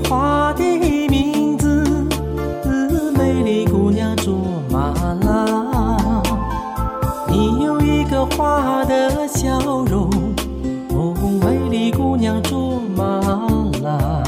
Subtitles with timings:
[0.00, 0.62] 花的
[1.08, 1.84] 名字，
[3.16, 4.34] 美丽姑娘卓
[4.70, 6.22] 玛拉。
[7.28, 10.10] 你有一个花的笑容，
[10.90, 13.04] 哦，美丽姑娘卓玛
[13.82, 14.22] 拉。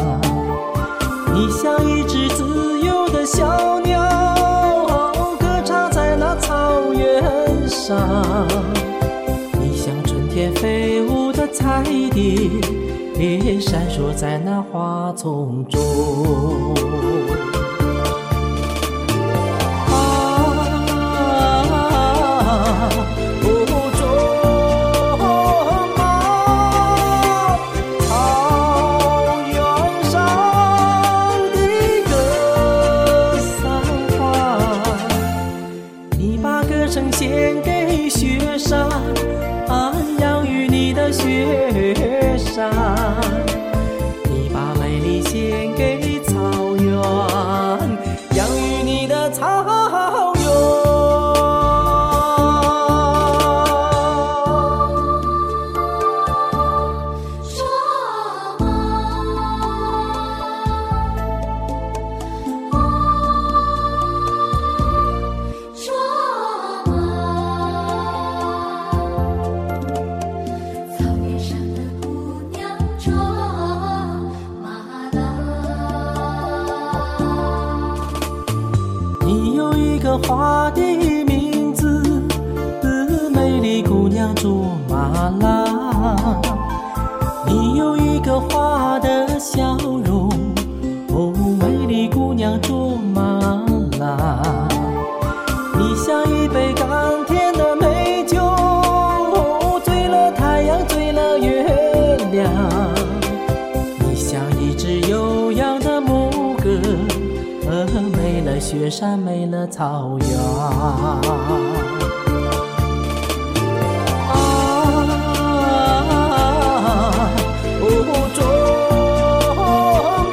[1.32, 4.02] 你像一只自由的小鸟，
[5.38, 7.96] 歌唱在那草原上。
[9.60, 11.82] 你像春天飞舞的彩
[12.12, 12.50] 蝶。
[13.20, 15.78] 也闪烁在那花丛中。
[19.90, 19.94] 啊，
[23.42, 23.44] 不
[23.98, 24.02] 卓
[25.98, 26.00] 玛，
[28.00, 28.10] 草
[29.46, 29.54] 原
[30.04, 30.12] 上
[31.52, 31.56] 的
[32.08, 32.10] 格
[33.60, 33.60] 桑
[34.18, 34.18] 花，
[36.16, 38.88] 你把歌声献给雪山，
[40.18, 41.94] 养育你的雪
[49.52, 49.89] oh.
[80.26, 80.80] 花的
[81.24, 82.22] 名字，
[83.32, 86.40] 美丽姑娘卓玛拉。
[87.46, 90.28] 你有一个花的笑容，
[91.08, 92.89] 哦，美丽姑娘卓
[108.42, 110.30] 没了雪山，没了草原。
[110.38, 111.20] 啊，
[117.82, 117.84] 哦，
[118.34, 118.40] 卓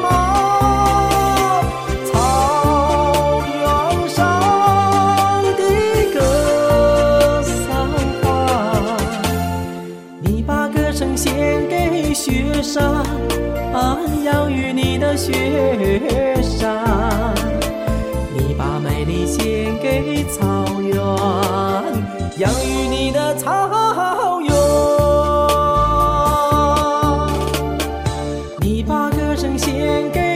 [0.02, 0.08] 玛，
[2.06, 2.10] 草
[3.44, 4.16] 原上
[5.58, 5.62] 的
[6.14, 6.16] 格
[7.44, 7.68] 桑
[8.24, 8.26] 花，
[10.22, 13.04] 你把歌声献给雪山，
[14.24, 17.17] 养育你的雪山。
[18.58, 20.96] 把美丽献给草原，
[22.38, 24.52] 养育你的草原。
[28.60, 30.27] 你把歌声献给。